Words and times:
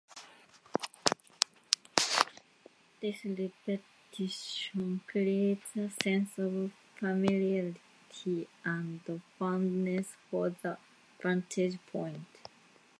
This 3.01 3.23
repetition 3.23 5.01
creates 5.05 5.75
a 5.75 5.91
sense 6.03 6.39
of 6.39 6.71
familiarity 6.95 8.47
and 8.65 8.99
fondness 9.37 10.07
for 10.31 10.49
the 10.63 10.79
vantage 11.21 11.77
point. 11.91 12.25